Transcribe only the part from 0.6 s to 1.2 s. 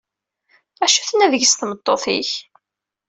Acu